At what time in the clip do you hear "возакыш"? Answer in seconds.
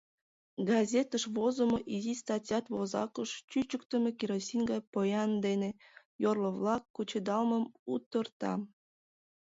2.73-3.29